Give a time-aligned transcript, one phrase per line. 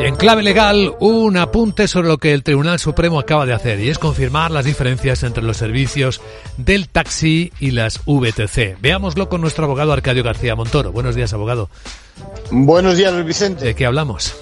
[0.00, 3.80] Y en clave legal, un apunte sobre lo que el Tribunal Supremo acaba de hacer,
[3.80, 6.22] y es confirmar las diferencias entre los servicios
[6.56, 8.80] del taxi y las VTC.
[8.80, 10.90] Veámoslo con nuestro abogado Arcadio García Montoro.
[10.90, 11.68] Buenos días, abogado.
[12.50, 13.64] Buenos días, Luis Vicente.
[13.66, 14.34] ¿De qué hablamos?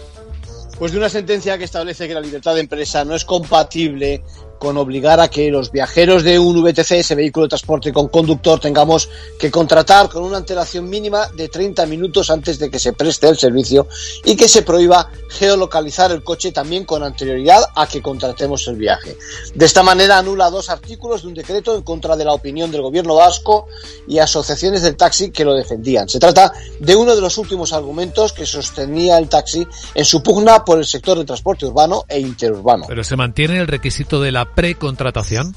[0.78, 4.22] Pues de una sentencia que establece que la libertad de empresa no es compatible
[4.58, 8.60] con obligar a que los viajeros de un VTC, ese vehículo de transporte con conductor,
[8.60, 13.28] tengamos que contratar con una antelación mínima de 30 minutos antes de que se preste
[13.28, 13.86] el servicio
[14.24, 19.16] y que se prohíba geolocalizar el coche también con anterioridad a que contratemos el viaje.
[19.54, 22.82] De esta manera anula dos artículos de un decreto en contra de la opinión del
[22.82, 23.66] gobierno vasco
[24.06, 26.08] y asociaciones del taxi que lo defendían.
[26.08, 30.64] Se trata de uno de los últimos argumentos que sostenía el taxi en su pugna
[30.64, 32.86] por el sector del transporte urbano e interurbano.
[32.88, 35.54] Pero se mantiene el requisito de la precontratación?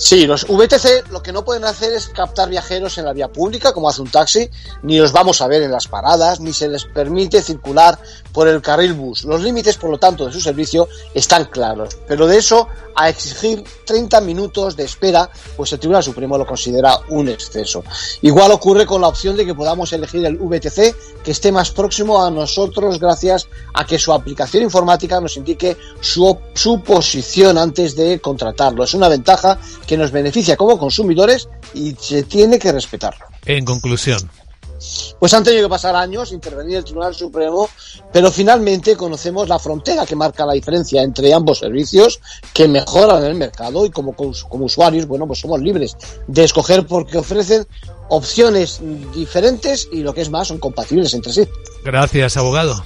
[0.00, 3.74] Sí, los VTC lo que no pueden hacer es captar viajeros en la vía pública,
[3.74, 4.48] como hace un taxi,
[4.82, 7.98] ni los vamos a ver en las paradas, ni se les permite circular
[8.32, 9.24] por el carril bus.
[9.24, 11.98] Los límites, por lo tanto, de su servicio están claros.
[12.08, 16.98] Pero de eso a exigir 30 minutos de espera, pues el Tribunal Supremo lo considera
[17.10, 17.84] un exceso.
[18.22, 22.24] Igual ocurre con la opción de que podamos elegir el VTC que esté más próximo
[22.24, 28.20] a nosotros gracias a que su aplicación informática nos indique su, su posición antes de
[28.20, 28.84] contratarlo.
[28.84, 29.58] Es una ventaja
[29.90, 33.26] que nos beneficia como consumidores y se tiene que respetarlo.
[33.44, 34.30] En conclusión.
[35.18, 37.68] Pues han tenido que pasar años, intervenir el Tribunal Supremo,
[38.12, 42.20] pero finalmente conocemos la frontera que marca la diferencia entre ambos servicios,
[42.54, 45.96] que mejoran el mercado y como, como usuarios, bueno, pues somos libres
[46.28, 47.66] de escoger porque ofrecen
[48.10, 48.80] opciones
[49.12, 51.48] diferentes y lo que es más, son compatibles entre sí.
[51.84, 52.84] Gracias, abogado.